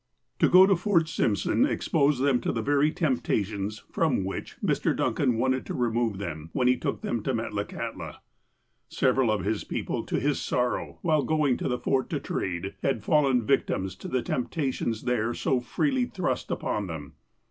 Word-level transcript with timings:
To 0.39 0.49
go 0.49 0.65
to 0.65 0.75
Fort 0.75 1.07
Simpson 1.07 1.63
exposed 1.63 2.23
them 2.23 2.41
to 2.41 2.51
the 2.51 2.63
very 2.63 2.89
temp 2.91 3.21
tations 3.23 3.83
from 3.91 4.23
which 4.23 4.57
Mr. 4.63 4.97
Duncan 4.97 5.33
had 5.33 5.37
wanted 5.39 5.65
to 5.67 5.75
remove 5.75 6.17
them, 6.17 6.49
when 6.53 6.67
he 6.67 6.75
took 6.75 7.01
them 7.01 7.21
to 7.21 7.35
Metlakahtla. 7.35 8.15
Several 8.89 9.29
of 9.29 9.45
his 9.45 9.63
people, 9.63 10.03
to 10.07 10.19
his 10.19 10.41
sorrow, 10.41 10.97
while 11.03 11.21
going 11.21 11.55
to 11.57 11.67
the 11.67 11.77
Fort 11.77 12.09
to 12.09 12.19
trade, 12.19 12.73
had 12.81 13.03
fallen 13.03 13.45
victims 13.45 13.93
to 13.97 14.07
the 14.07 14.23
temptations 14.23 15.03
there 15.03 15.35
so 15.35 15.59
freely 15.59 16.05
thrust 16.05 16.49
upon 16.49 16.87
them. 16.87 17.13